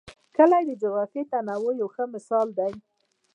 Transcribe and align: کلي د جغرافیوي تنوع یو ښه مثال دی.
کلي 0.35 0.61
د 0.67 0.71
جغرافیوي 0.81 1.29
تنوع 1.31 1.73
یو 1.81 1.87
ښه 1.95 2.03
مثال 2.15 2.47
دی. 2.57 2.71